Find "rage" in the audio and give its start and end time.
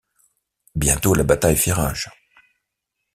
1.73-2.09